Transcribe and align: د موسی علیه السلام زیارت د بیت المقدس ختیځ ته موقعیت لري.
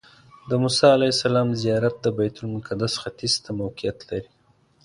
د 0.49 0.51
موسی 0.61 0.87
علیه 0.97 1.11
السلام 1.15 1.47
زیارت 1.61 1.95
د 2.01 2.07
بیت 2.17 2.35
المقدس 2.41 2.93
ختیځ 3.03 3.33
ته 3.43 3.49
موقعیت 3.61 3.97
لري. 4.09 4.29